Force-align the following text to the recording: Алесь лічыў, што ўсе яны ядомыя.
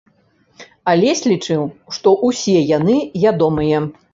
Алесь 0.93 1.21
лічыў, 1.31 1.61
што 1.99 2.17
ўсе 2.27 2.59
яны 2.77 2.97
ядомыя. 3.33 3.87